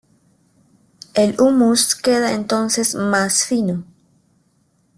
[1.13, 3.83] El hummus queda entonces más fino.